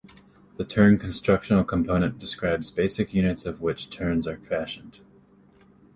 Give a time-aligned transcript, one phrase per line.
[0.57, 5.01] The turn constructional component describes basic units out of which turns are fashioned.